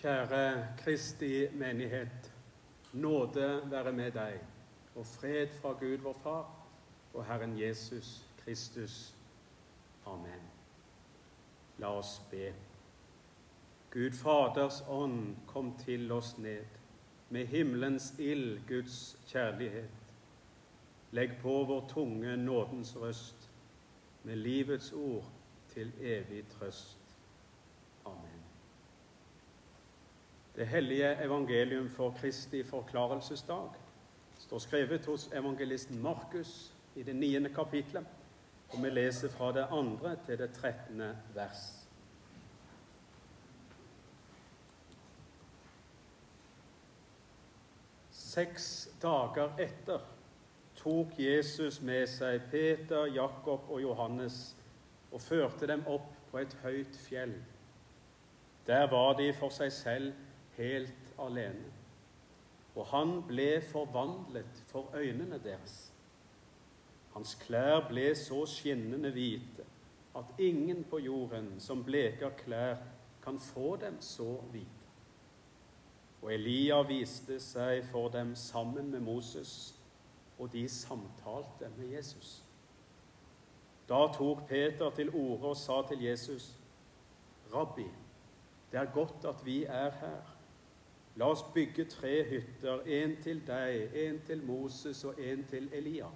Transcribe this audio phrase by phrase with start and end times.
[0.00, 2.32] Kjære Kristi menighet.
[2.92, 4.38] Nåde være med deg,
[4.96, 6.46] og fred fra Gud vår Far
[7.14, 9.14] og Herren Jesus Kristus.
[10.06, 10.46] Amen.
[11.78, 12.54] La oss be.
[13.90, 16.64] Gud Faders ånd, kom til oss ned,
[17.28, 19.90] med himmelens ild, Guds kjærlighet.
[21.10, 23.50] Legg på vår tunge nådens røst,
[24.22, 25.24] med livets ord
[25.74, 26.98] til evig trøst.
[28.04, 28.40] Amen.
[30.60, 33.68] Det hellige evangelium for Kristi forklarelsesdag
[34.38, 38.04] står skrevet hos evangelisten Markus i det niende kapitlet,
[38.68, 41.64] og vi leser fra det andre til det trettende vers.
[48.10, 50.04] Seks dager etter
[50.76, 54.56] tok Jesus med seg Peter, Jakob og Johannes
[55.08, 57.38] og førte dem opp på et høyt fjell.
[58.66, 60.26] Der var de for seg selv
[60.60, 61.72] helt alene.
[62.76, 65.90] Og han ble forvandlet for øynene deres.
[67.16, 69.66] Hans klær ble så skinnende hvite
[70.16, 72.76] at ingen på jorden som bleker klær,
[73.22, 74.86] kan få dem så hvite.
[76.22, 79.74] Og Elia viste seg for dem sammen med Moses,
[80.38, 82.42] og de samtalte med Jesus.
[83.88, 86.56] Da tok Peter til orde og sa til Jesus,
[87.52, 87.88] 'Rabbi,
[88.72, 90.39] det er godt at vi er her.
[91.16, 96.12] La oss bygge tre hytter, en til deg, en til Moses og en til Elia.'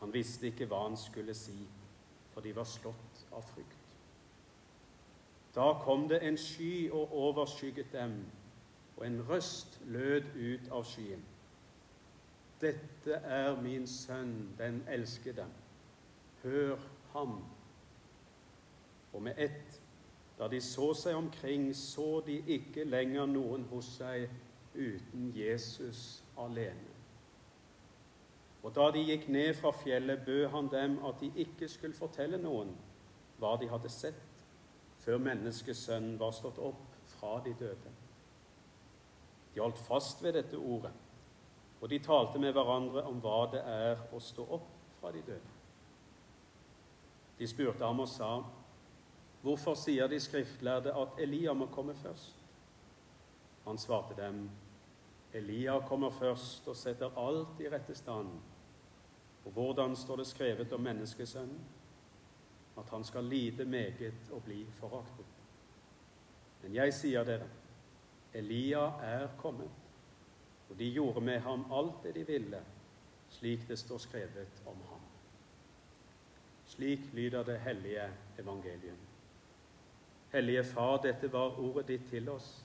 [0.00, 1.68] Han visste ikke hva han skulle si,
[2.32, 3.78] for de var slått av frykt.
[5.54, 8.24] Da kom det en sky og overskygget dem,
[8.96, 11.22] og en røst lød ut av skyen.
[12.60, 15.46] Dette er min sønn, den elskede.
[16.42, 16.78] Hør
[17.12, 17.44] ham.
[19.12, 19.81] Og med ett,
[20.42, 24.24] da de så seg omkring, så de ikke lenger noen hos seg
[24.74, 26.90] uten Jesus alene.
[28.62, 32.40] Og da de gikk ned fra fjellet, bød han dem at de ikke skulle fortelle
[32.42, 32.72] noen
[33.38, 34.18] hva de hadde sett,
[35.04, 37.92] før menneskesønnen var stått opp fra de døde.
[39.54, 40.90] De holdt fast ved dette ordet,
[41.78, 44.66] og de talte med hverandre om hva det er å stå opp
[44.98, 45.54] fra de døde.
[47.38, 48.32] De spurte ham og sa,
[49.42, 52.38] 'Hvorfor sier de skriftlærde at Elia må komme først?'
[53.64, 54.50] Han svarte dem,
[55.34, 58.40] 'Elia kommer først og setter alt i rette stand.'
[59.44, 61.60] Og hvordan står det skrevet om menneskesønnen?
[62.78, 65.26] At han skal lide meget og bli foraktet.
[66.62, 67.48] Men jeg sier dere,
[68.34, 69.70] Elia er kommet,
[70.70, 72.62] og de gjorde med ham alt det de ville,
[73.28, 75.00] slik det står skrevet om ham.
[76.66, 79.11] Slik lyder det hellige evangelium.
[80.32, 82.64] Hellige Far, dette var ordet ditt til oss.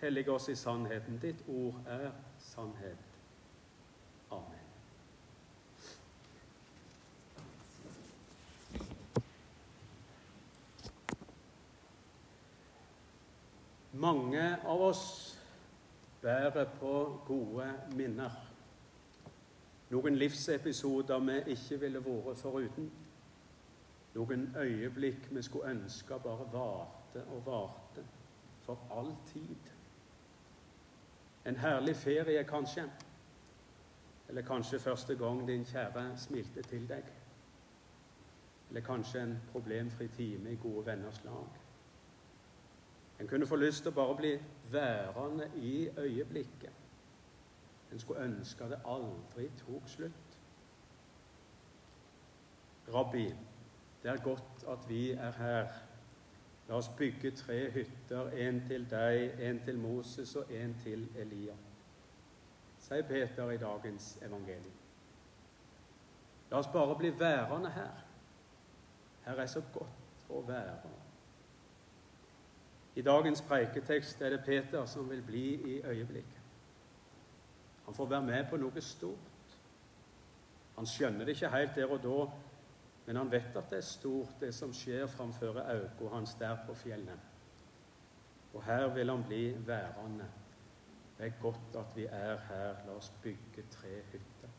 [0.00, 1.18] Hellige oss i sannheten.
[1.18, 2.96] Ditt ord er sannhet.
[4.30, 4.66] Amen.
[13.92, 15.38] Mange av oss
[16.22, 17.66] bærer på gode
[17.96, 18.30] minner.
[19.90, 22.90] Noen livsepisoder vi ikke ville vært foruten.
[24.16, 28.04] Noen øyeblikk vi skulle ønske bare varte og varte
[28.60, 29.72] for all tid.
[31.46, 32.84] En herlig ferie, kanskje.
[34.28, 37.12] Eller kanskje første gang din kjære smilte til deg.
[38.68, 41.60] Eller kanskje en problemfri time i gode venners lag.
[43.20, 44.32] En kunne få lyst til å bare bli
[44.70, 46.72] værende i øyeblikket.
[47.92, 50.38] En skulle ønske det aldri tok slutt.
[52.94, 53.34] Rabbi,
[54.06, 55.66] det er godt at vi er her.
[56.68, 61.56] La oss bygge tre hytter, en til deg, en til Moses og en til Elia.
[62.78, 64.78] Sier Peter i dagens evangelium.
[66.50, 68.06] La oss bare bli værende her.
[69.24, 70.94] Her er så godt å være.
[72.94, 76.42] I dagens preiketekst er det Peter som vil bli i øyeblikket.
[77.84, 79.58] Han får være med på noe stort.
[80.76, 82.26] Han skjønner det ikke helt der og da,
[83.06, 86.74] men han vet at det er stort, det som skjer framfor øynene hans der på
[86.74, 87.18] fjellet.
[88.54, 90.26] Og her vil han bli værende.
[91.18, 92.74] Det er godt at vi er her.
[92.86, 94.52] La oss bygge tre hytter.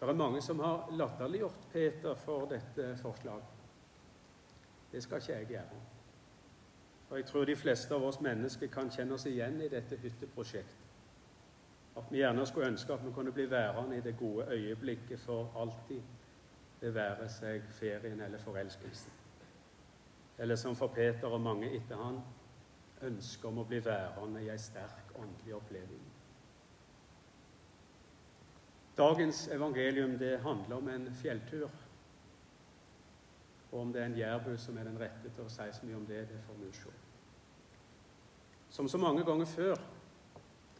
[0.00, 3.44] Det er mange som har latterliggjort Peter for dette forslaget.
[4.92, 5.80] Det skal ikke jeg gjøre.
[7.08, 10.85] For jeg tror de fleste av oss mennesker kan kjenne oss igjen i dette hytteprosjektet.
[11.96, 15.52] At vi gjerne skulle ønske at vi kunne bli værende i det gode øyeblikket for
[15.56, 16.02] alltid.
[16.80, 19.12] Det være seg ferien eller forelskelsen.
[20.38, 22.20] eller som for Peter og mange etter han,
[23.02, 26.02] ønsket om å bli værende i ei sterk åndelig oppleving.
[28.96, 31.70] Dagens evangelium det handler om en fjelltur.
[33.72, 35.96] Og om det er en jærbu som er den rette til å si så mye
[35.96, 36.92] om det, det får vi se.
[38.68, 39.76] Som så mange ganger før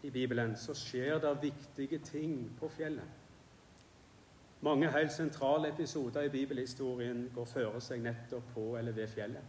[0.07, 3.09] i Bibelen så skjer det viktige ting på fjellet.
[4.61, 9.43] Mange helt sentrale episoder i bibelhistorien går føre seg nettopp på eller ved fjellet.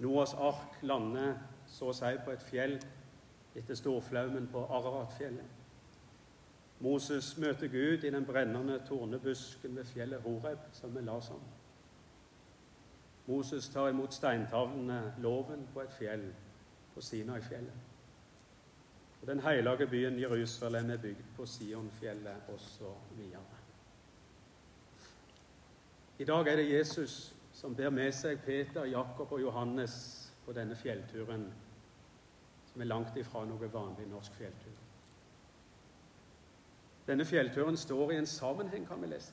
[0.00, 1.34] Noas ark lander
[1.68, 2.76] så å si på et fjell
[3.56, 5.56] etter storflaumen på Araratfjellet.
[6.80, 11.42] Moses møter Gud i den brennende tornebusken ved fjellet Horeb, som vi las om.
[13.26, 16.24] Moses tar imot steintavlene, loven, på et fjell,
[16.94, 17.89] på Sinai-fjellet.
[19.20, 23.20] Og Den hellige byen Jerusalem er bygd på Sionfjellet osv.
[26.18, 29.94] I dag er det Jesus som ber med seg Peter, Jakob og Johannes
[30.44, 31.52] på denne fjellturen,
[32.72, 34.78] som er langt ifra noe vanlig norsk fjelltur.
[37.06, 39.32] Denne fjellturen står i en sammenheng, kan vi lese.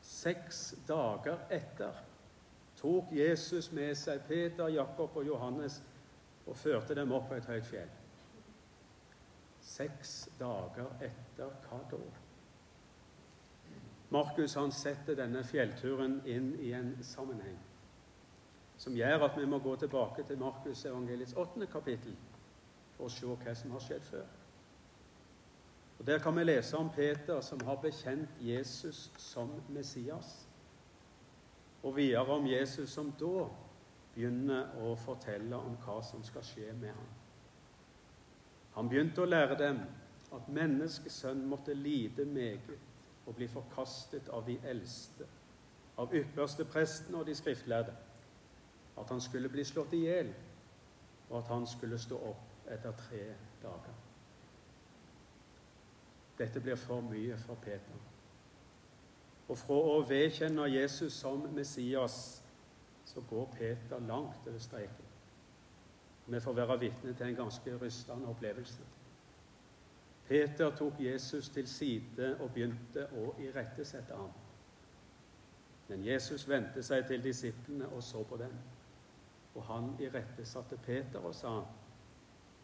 [0.00, 2.00] Seks dager etter
[2.78, 5.80] tok Jesus med seg Peter, Jakob og Johannes
[6.46, 7.94] og førte dem opp på et høyt fjell.
[9.66, 12.02] Seks dager etter hva da?
[14.14, 17.58] Markus han setter denne fjellturen inn i en sammenheng
[18.76, 22.16] som gjør at vi må gå tilbake til Markus evangeliets åttende kapittel
[22.96, 24.26] for å se hva som har skjedd før.
[25.98, 30.48] Og Der kan vi lese om Peter som har bekjent Jesus som Messias,
[31.82, 33.46] og videre om Jesus som da
[34.14, 37.14] begynner å fortelle om hva som skal skje med ham.
[38.76, 39.80] Han begynte å lære dem
[40.36, 42.76] at menneskesønn måtte lide meget
[43.26, 45.26] og bli forkastet av de eldste,
[45.98, 47.94] av ypperste presten og de skriftlærde,
[48.96, 50.28] at han skulle bli slått i hjel,
[51.30, 53.22] og at han skulle stå opp etter tre
[53.62, 53.96] dager.
[56.38, 58.04] Dette blir for mye for Peter.
[59.48, 62.42] Og fra å vedkjenne Jesus som Messias
[63.06, 65.05] så går Peter langt over streken.
[66.26, 68.82] Vi får være vitne til en ganske rystende opplevelse.
[70.28, 74.32] Peter tok Jesus til side og begynte å irettesette ham.
[75.88, 78.56] Men Jesus vendte seg til disiplene og så på dem.
[79.54, 81.62] Og han irettesatte Peter og sa,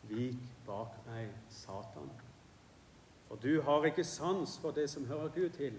[0.03, 2.11] 'Vik bak meg, Satan.'
[3.29, 5.73] For du har ikke sans for det som hører Gud til,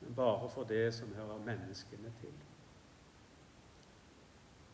[0.00, 2.34] men bare for det som hører menneskene til.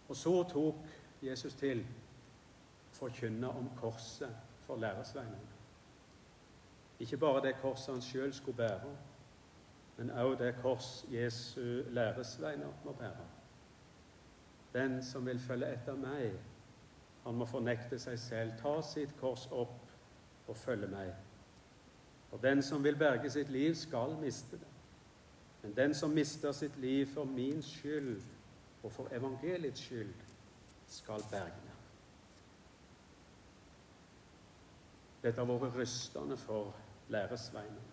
[0.09, 0.75] Og så tok
[1.23, 1.87] Jesus til
[2.95, 4.37] forkynne om korset
[4.67, 5.53] for læresveinene.
[6.99, 8.97] Ikke bare det korset han sjøl skulle bære,
[9.97, 13.27] men også det kors Jesu læresveiner må bære.
[14.73, 16.33] Den som vil følge etter meg,
[17.25, 21.13] han må fornekte seg selv, ta sitt kors opp og følge meg.
[22.31, 24.71] For den som vil berge sitt liv, skal miste det.
[25.63, 28.23] Men den som mister sitt liv for min skyld
[28.83, 30.15] og for evangeliets skyld,
[30.87, 31.75] skal berge det.
[35.25, 36.75] Dette har vært rystende for
[37.09, 37.93] læresveinen.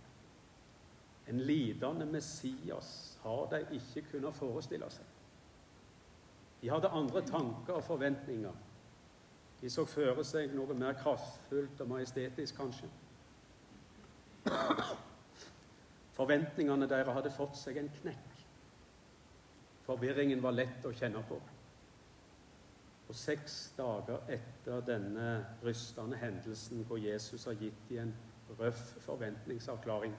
[1.31, 5.05] En lidende Messias har de ikke kunnet forestille seg.
[6.61, 8.57] De hadde andre tanker og forventninger.
[9.61, 12.89] De så føre seg noe mer kraftfullt og majestetisk, kanskje.
[16.17, 18.37] Forventningene deres hadde fått seg en knekk.
[19.85, 21.39] Forvirringen var lett å kjenne på.
[23.11, 25.31] Og seks dager etter denne
[25.63, 28.13] rystende hendelsen hvor Jesus har gitt dem en
[28.59, 30.13] røff forventningsavklaring,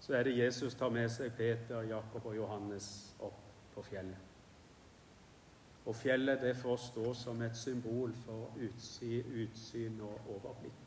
[0.00, 2.88] så er det Jesus tar med seg Peter, Jakob og Johannes
[3.20, 4.16] opp på fjellet.
[5.84, 10.82] Og fjellet det får stå som et symbol for utsyn, utsyn og overblikk.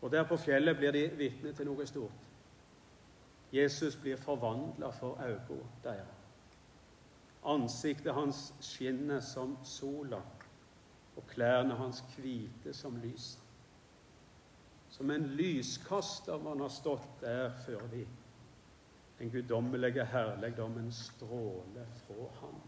[0.00, 2.30] Og der på fjellet blir de vitne til noe stort.
[3.52, 6.15] Jesus blir forvandla for øynene deres.
[7.46, 10.18] Ansiktet hans skinner som sola,
[11.16, 13.42] og klærne hans hvite som lyset.
[14.90, 18.06] Som en lyskaster man har stått der før de.
[19.18, 22.60] Den guddommelige herligdommen stråler fra ham.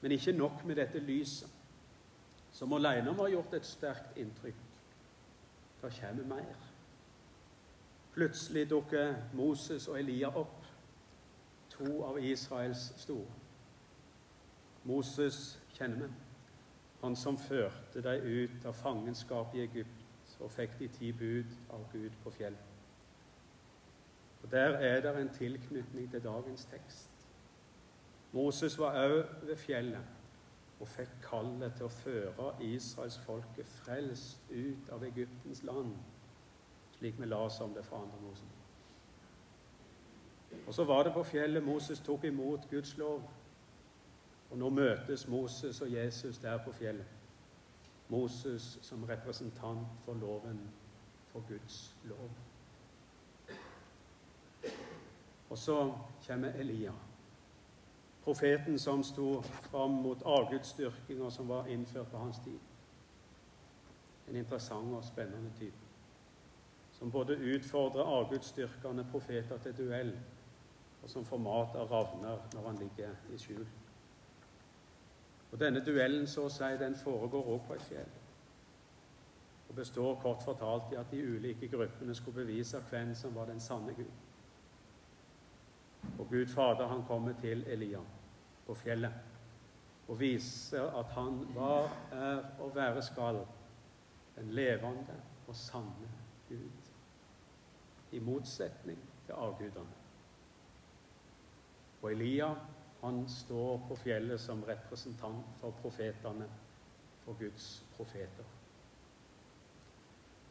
[0.00, 1.50] Men ikke nok med dette lyset,
[2.50, 4.64] som alene må ha gjort et sterkt inntrykk.
[5.82, 6.68] Det kommer mer.
[8.14, 10.57] Plutselig dukker Moses og Elia opp
[11.78, 13.26] to av Israels store.
[14.84, 16.12] Moses kjenner vi.
[17.02, 21.84] Han som førte dem ut av fangenskap i Egypt og fikk de ti bud av
[21.92, 22.64] Gud på fjellet.
[24.42, 27.10] Og Der er det en tilknytning til dagens tekst.
[28.32, 35.02] Moses var òg ved fjellet og fikk kallet til å føre israelsfolket frelst ut av
[35.04, 35.96] Egyptens land,
[36.98, 38.67] slik vi las om det fra andre Mosebok.
[40.66, 43.22] Og så var det på fjellet Moses tok imot Guds lov.
[44.50, 47.06] Og nå møtes Moses og Jesus der på fjellet.
[48.08, 50.60] Moses som representant for loven,
[51.32, 52.30] for Guds lov.
[55.50, 55.94] Og så
[56.26, 56.92] kommer Elia,
[58.24, 62.58] profeten som sto fram mot avgudsdyrkinga som var innført på hans tid.
[64.28, 65.76] En interessant og spennende type,
[66.92, 70.12] som både utfordrer avgudsdyrkende profeter til duell,
[71.02, 73.66] og som får mat av ravner når han ligger i skjul.
[75.52, 78.16] Og Denne duellen så å si, den foregår også på et fjell.
[79.68, 83.60] Og består kort fortalt i at de ulike gruppene skulle bevise hvem som var den
[83.60, 84.12] sanne Gud.
[86.18, 88.00] Og Gud Fader han kommer til Elia
[88.66, 89.24] på fjellet
[90.08, 93.42] og viser at han var, er og være skal
[94.36, 96.08] den levende og sanne
[96.48, 96.88] Gud,
[98.12, 100.07] i motsetning til avgudene.
[102.02, 102.54] Og Elia
[103.00, 106.48] han står på fjellet som representant for profetene,
[107.24, 108.44] for Guds profeter.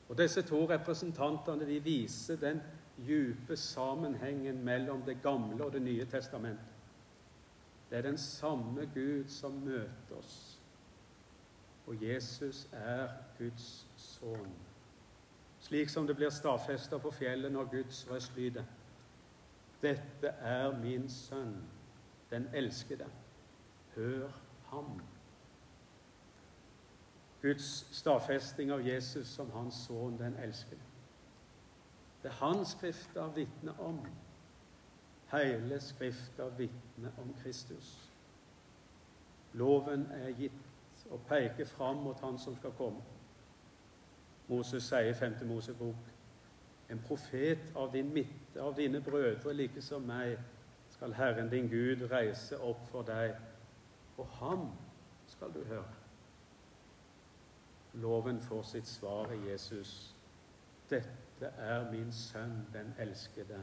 [0.08, 2.62] Og Disse to representantene de viser den
[2.98, 6.74] djupe sammenhengen mellom Det gamle og Det nye testamentet.
[7.90, 10.62] Det er den samme Gud som møter oss,
[11.88, 14.56] og Jesus er Guds sønn.
[15.60, 18.64] Slik som det blir stadfesta på fjellet når Guds røst lyder.
[19.82, 21.64] Dette er min sønn,
[22.30, 23.06] den elskede.
[23.96, 24.30] Hør
[24.66, 25.02] ham.
[27.42, 30.82] Guds stadfesting av Jesus som hans sønn, den elskede.
[32.24, 34.00] Det hans skrifter vitner om.
[35.32, 38.12] Hele skrifter vitner om Kristus.
[39.54, 43.02] Loven er gitt og peker fram mot Han som skal komme.
[44.48, 45.36] Moses sier i 5.
[45.48, 46.17] Mosebok
[46.90, 50.38] en profet av din midte, av dine brødre, like som meg,
[50.90, 53.36] skal Herren din Gud reise opp for deg,
[54.18, 54.70] og ham
[55.28, 55.94] skal du høre.
[57.94, 60.16] Loven får sitt svar i Jesus.
[60.90, 63.60] Dette er min sønn, den elskede.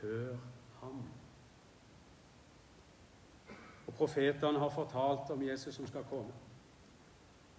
[0.00, 0.36] Hør
[0.80, 1.04] ham.
[3.86, 6.32] Og Profetene har fortalt om Jesus som skal komme.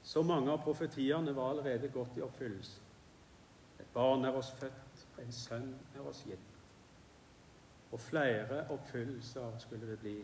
[0.02, 2.87] Så mange av profetiene var allerede gått i oppfyllelse.
[3.80, 6.54] Et barn er oss født, en sønn er oss gitt.
[7.92, 10.18] Og flere oppfyllelser skulle det bli.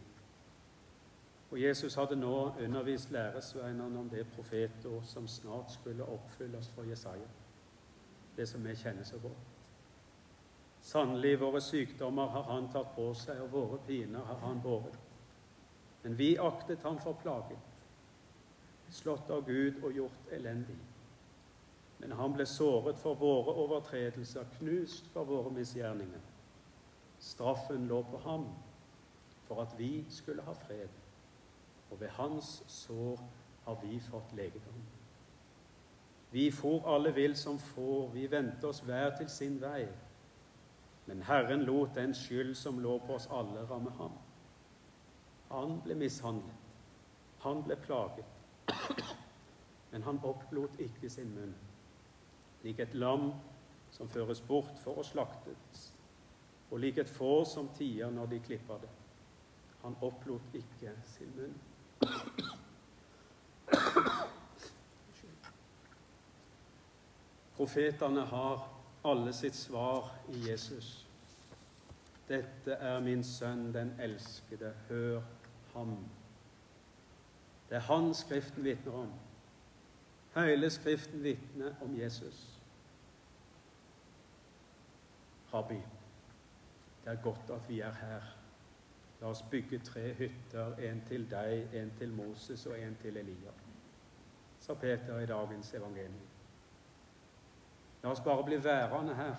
[1.51, 7.29] Og Jesus hadde nå undervist læresveinene om det profetord som snart skulle oppfylles for Jesaja,
[8.37, 9.51] det som vi kjenner så godt.
[10.81, 14.97] Sannelig, våre sykdommer har han tatt på seg, og våre piner har han båret.
[16.03, 17.69] Men vi aktet ham for plaget,
[18.89, 20.75] slått av Gud og gjort elendig.
[22.03, 26.19] Men han ble såret for våre overtredelser, knust for våre misgjerninger.
[27.23, 28.49] Straffen lå på ham
[29.47, 30.91] for at vi skulle ha fred,
[31.91, 33.23] og ved hans sår
[33.63, 34.83] har vi fått legedom.
[36.31, 39.87] Vi for alle vill som får, vi vendte oss hver til sin vei.
[41.05, 44.19] Men Herren lot den skyld som lå på oss alle, ramme ham.
[45.51, 46.71] Han ble mishandlet,
[47.39, 48.25] han ble plaget,
[49.91, 51.55] men han opplot ikke sin munn.
[52.63, 53.31] Lik et lam
[53.91, 55.91] som føres bort for å slaktes,
[56.71, 58.91] og lik et får som tier når de klipper det.
[59.83, 61.57] Han opplot ikke sin munn.
[67.57, 68.69] Profetene har
[69.05, 71.05] alle sitt svar i Jesus.
[72.27, 74.73] Dette er min sønn, den elskede.
[74.89, 75.21] Hør
[75.73, 75.97] ham.
[77.69, 79.13] Det er han Skriften vitner om.
[80.35, 82.52] Hele Skriften vitner om Jesus.
[85.53, 85.81] Rabbi,
[87.03, 88.21] det er godt at vi er her.
[89.21, 93.53] La oss bygge tre hytter, en til deg, en til Moses og en til Elia,
[94.59, 96.29] sa Peter i dagens evangelium.
[98.03, 99.35] La oss bare bli værende her.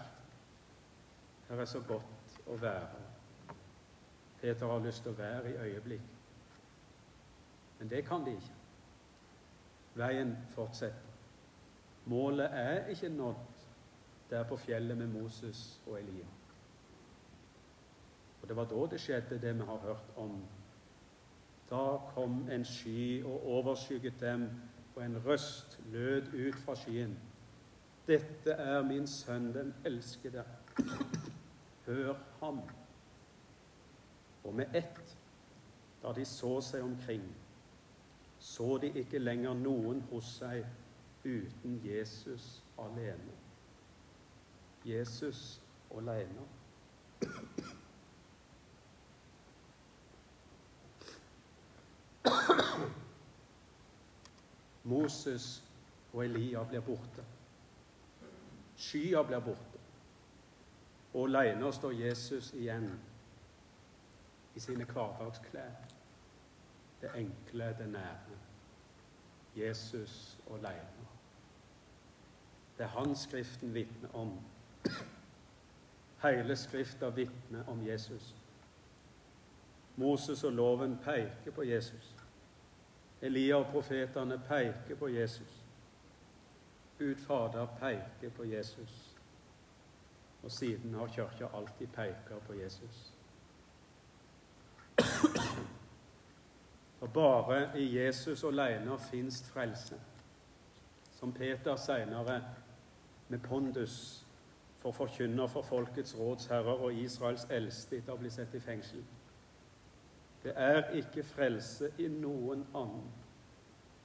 [1.48, 3.02] Her er så godt å være.
[4.40, 6.06] Peter har lyst til å være i øyeblikk.
[7.78, 8.54] Men det kan de ikke.
[9.94, 11.12] Veien fortsetter.
[12.04, 13.66] Målet er ikke nådd
[14.30, 16.26] der på fjellet med Moses og Elia.
[18.42, 20.42] Og Det var da det skjedde, det vi har hørt om.
[21.70, 24.50] Da kom en sky og overskygget dem,
[24.96, 27.18] og en røst lød ut fra skyen.
[28.06, 30.44] Dette er min sønn, den elskede.
[31.86, 32.60] Hør ham.
[34.44, 35.18] Og med ett,
[36.04, 37.22] Da de så seg omkring,
[38.38, 40.66] så de ikke lenger noen hos seg
[41.24, 43.43] uten Jesus alene.
[44.84, 45.62] Jesus
[45.96, 46.48] alene.
[54.84, 55.64] Moses
[56.12, 57.24] og Elia blir borte.
[58.76, 59.80] Skya blir borte.
[61.14, 63.00] Og alene står Jesus igjen
[64.54, 65.70] i sine hverdagsklær.
[67.00, 68.38] Det enkle, det nære.
[69.56, 71.08] Jesus alene.
[72.78, 74.40] Det er han Skriften vitner om.
[76.22, 78.34] Hele Skrifta vitner om Jesus.
[79.94, 82.16] Moses og loven peker på Jesus.
[83.22, 85.64] Elia og profetene peker på Jesus.
[86.98, 89.16] Gud Fader peker på Jesus.
[90.42, 93.12] Og siden har Kirka alltid peker på Jesus.
[96.98, 100.00] For bare i Jesus alene fins frelse.
[101.12, 102.42] Som Peter seinere
[103.28, 104.23] med pondus
[104.84, 109.00] for forkynner for folkets råds herrer og Israels eldste etter å bli satt i fengsel.
[110.42, 113.06] Det er ikke frelse i noen annen.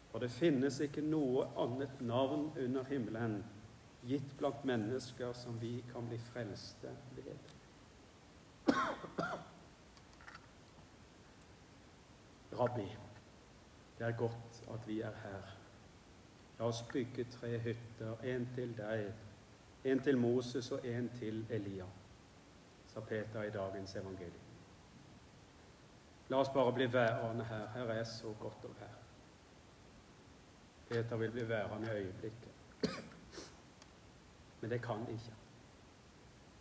[0.08, 3.42] For det finnes ikke noe annet navn under himmelen
[4.08, 7.52] gitt blant mennesker som vi kan bli frelste ved.
[12.56, 12.88] Rabbi,
[14.00, 15.56] det er godt at vi er her.
[16.60, 19.12] La oss bygge tre hytter, en til deg,
[19.84, 21.86] en til Moses og en til Elia,
[22.88, 24.46] sa Peter i dagens evangelium.
[26.30, 27.68] La oss bare bli værende her.
[27.74, 28.98] Her er så godt å være.
[30.90, 32.50] Peter vil bli værende i øyeblikket.
[34.62, 35.34] Men det kan ikke.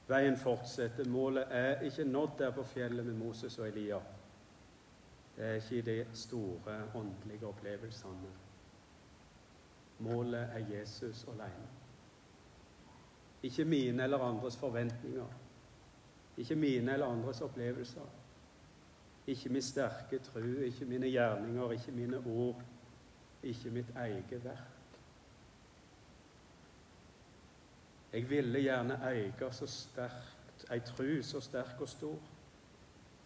[0.09, 1.09] Veien fortsetter.
[1.09, 4.01] Målet er ikke nådd der på fjellet med Moses og Elia.
[5.37, 8.33] Det er ikke i de store åndelige opplevelsene.
[9.99, 11.78] Målet er Jesus alene.
[13.43, 15.27] Ikke mine eller andres forventninger.
[16.37, 18.09] Ikke mine eller andres opplevelser.
[19.27, 22.63] Ikke min sterke tru, ikke mine gjerninger, ikke mine ord,
[23.43, 24.79] ikke mitt eget verk.
[28.13, 32.19] Jeg ville gjerne eie så sterkt, ei tru så sterk og stor.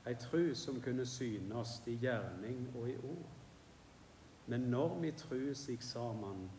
[0.07, 3.31] Ei tru som kunne synes i gjerning og i ord.
[4.47, 6.51] Men når mi tru sig sammen,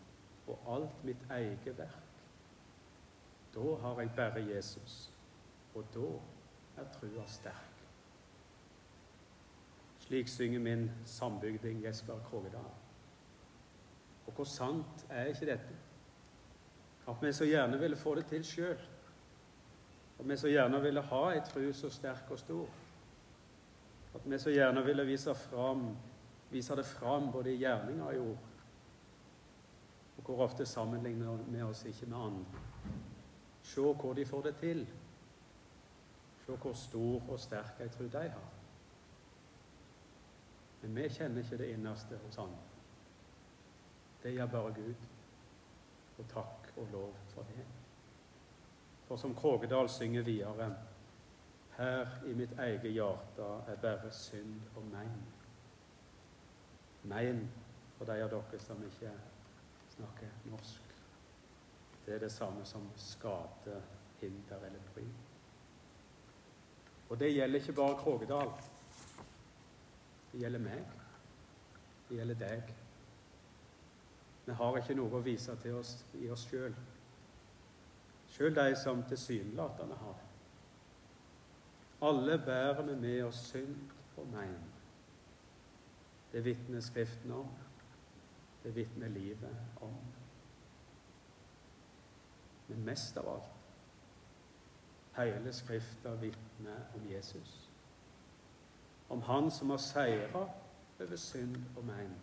[0.47, 2.12] og alt mitt eget verk,
[3.55, 5.11] da har jeg bare Jesus,
[5.75, 6.09] og da
[6.81, 7.69] er trua sterk.
[9.99, 12.71] Slik synger min sambygding Jesper Krogedal.
[14.27, 15.75] Og hvor sant er ikke dette?
[17.07, 18.79] At vi så gjerne ville få det til sjøl.
[20.19, 22.67] At vi så gjerne ville ha ei tru så sterk og stor.
[24.15, 25.97] At vi så gjerne ville vise, fram,
[26.51, 28.49] vise det fram både i gjerninger og i ord.
[30.17, 32.63] Og hvor ofte sammenligner vi oss ikke med andre.
[33.63, 34.87] Se hvor de får det til.
[36.45, 38.49] Se hvor stor og sterk ei tru de har.
[40.81, 42.55] Men vi kjenner ikke det innerste hos Han.
[44.23, 44.93] Det gjør bare Gud.
[46.17, 47.65] Og takk og lov for det.
[49.07, 50.75] For som Krogedal synger videre
[51.77, 55.23] Her i mitt eget hjerte er bare synd og mein.
[57.03, 57.51] Mein,
[57.97, 59.11] for de av dere som ikke
[59.95, 60.82] snakker norsk,
[62.05, 63.81] det er det samme som skade,
[64.21, 65.03] hinder eller bry.
[67.09, 68.51] Og det gjelder ikke bare Krogedal.
[70.31, 70.83] Det gjelder meg.
[72.09, 72.73] Det gjelder deg.
[74.45, 76.75] Vi har ikke noe å vise til oss i oss sjøl.
[78.33, 80.29] Sjøl de som tilsynelatende har det.
[82.03, 84.57] Alle bærer vi med oss synd og mein.
[86.33, 87.53] Det vitner Skriften om.
[88.63, 89.95] Det vitner livet om.
[92.73, 93.51] Men mest av alt
[95.13, 97.69] hele Skrifta vitner om Jesus
[99.13, 100.47] om Han som har seira
[100.99, 102.15] over synd og mein.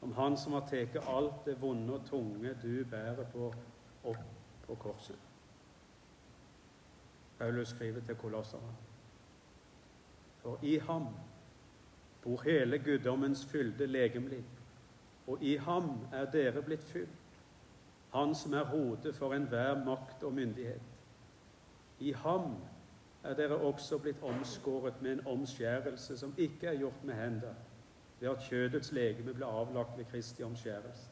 [0.00, 3.48] Om Han som har tatt alt det vonde og tunge du bærer på,
[4.04, 4.20] opp
[4.66, 5.18] på korset.
[7.38, 8.74] Paulus skriver til kolosserne.
[10.42, 11.06] For i ham
[12.22, 14.44] bor hele guddommens fylde legemlig,
[15.26, 17.17] og i ham er dere blitt fylt,
[18.18, 20.82] han som er hodet for enhver makt og myndighet.
[21.98, 22.56] I ham
[23.22, 27.54] er dere også blitt omskåret med en omskjærelse som ikke er gjort med hender,
[28.20, 31.10] ved at kjødets legeme ble avlagt ved Kristi omskjærelse.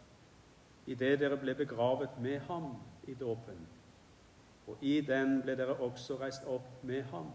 [0.87, 3.67] Idet dere ble begravet med ham i dåpen,
[4.67, 7.31] og i den ble dere også reist opp med ham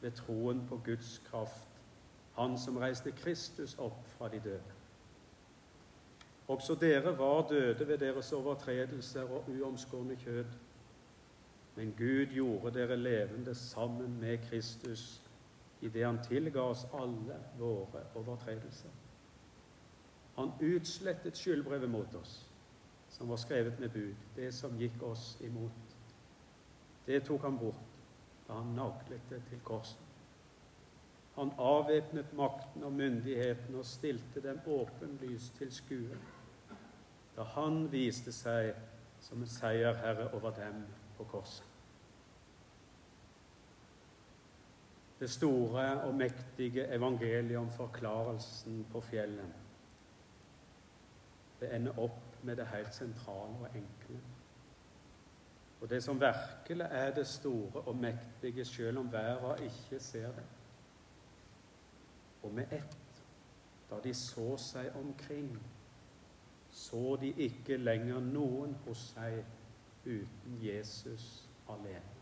[0.00, 1.70] ved troen på Guds kraft
[2.34, 4.73] Han som reiste Kristus opp fra de døde.
[6.48, 10.44] Også dere var døde ved deres overtredelser og uomskårne kjød.
[11.76, 15.22] Men Gud gjorde dere levende sammen med Kristus
[15.80, 18.90] idet han tilga oss alle våre overtredelser.
[20.36, 22.50] Han utslettet skyldbrevet mot oss,
[23.08, 25.96] som var skrevet med bud, det som gikk oss imot.
[27.06, 27.90] Det tok han bort
[28.48, 30.00] da han naglet det til korset.
[31.34, 36.18] Han avvæpnet makten og myndigheten og stilte dem åpenlyst til skue
[37.36, 38.74] da han viste seg
[39.20, 40.84] som en seierherre over dem
[41.16, 41.66] på korset.
[45.18, 49.52] Det store og mektige evangeliet om forklarelsen på fjellet.
[51.60, 54.18] Det ender opp med det helt sentrale og enkle.
[55.80, 60.44] Og det som virkelig er det store og mektige, selv om verden ikke ser det.
[62.42, 63.24] Og med ett,
[63.90, 65.50] da de så seg omkring,
[66.74, 69.44] så de ikke lenger noen hos seg
[70.04, 72.14] uten Jesus alene.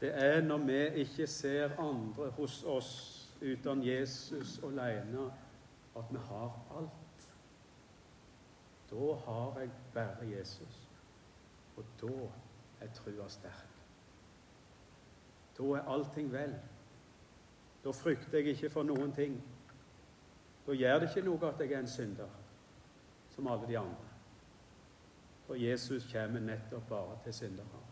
[0.00, 2.90] Det er når vi ikke ser andre hos oss
[3.40, 5.30] uten Jesus alene,
[5.96, 7.28] at vi har alt.
[8.90, 10.88] Da har jeg bare Jesus,
[11.76, 12.28] og da
[12.84, 13.80] er trua sterk.
[15.56, 16.52] Da er allting vel.
[17.84, 19.40] Da frykter jeg ikke for noen ting.
[20.66, 22.36] Da gjør det ikke noe at jeg er en synder,
[23.34, 24.10] som alle de andre.
[25.46, 27.82] For Jesus kommer nettopp bare til syndere.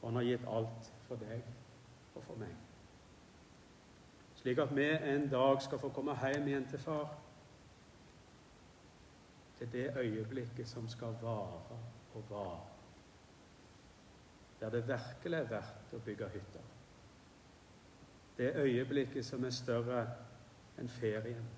[0.00, 1.46] Og han har gitt alt for deg
[2.14, 2.52] og for meg.
[4.38, 7.16] Slik at vi en dag skal få komme hjem igjen til far.
[9.58, 11.78] Til det øyeblikket som skal vare
[12.14, 12.60] og vare.
[14.60, 16.70] Der det virkelig er verdt å bygge hytter.
[18.38, 20.06] Det øyeblikket som er større
[20.78, 21.48] enn ferien,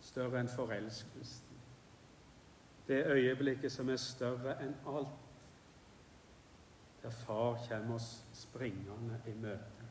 [0.00, 1.58] større enn forelskelsen.
[2.88, 5.46] Det øyeblikket som er større enn alt,
[7.02, 9.86] der far kommer oss springende i møte.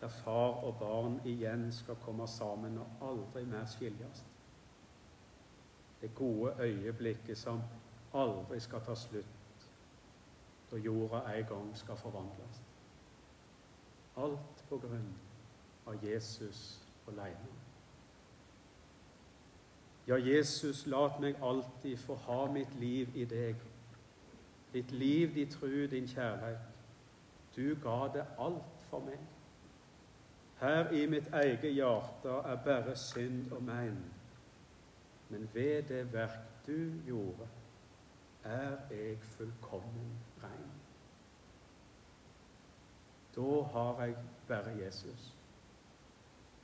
[0.00, 4.24] Der far og barn igjen skal komme sammen og aldri mer skilles.
[6.00, 7.62] Det gode øyeblikket som
[8.14, 9.70] aldri skal ta slutt,
[10.70, 12.62] da jorda en gang skal forvandles.
[14.16, 15.14] Alt på grunn
[15.86, 17.48] av Jesus alene.
[20.08, 23.56] Ja, Jesus, lat meg alltid få ha mitt liv i deg.
[24.72, 26.58] Ditt liv, din tru, din kjærlighet.
[27.56, 29.18] Du ga det alt for meg.
[30.60, 33.98] Her i mitt eget hjerte er bare synd og mein.
[35.28, 37.48] Men ved det verk du gjorde,
[38.44, 40.72] er jeg fullkommen rein.
[43.36, 44.16] Da har jeg
[44.48, 45.37] bare Jesus.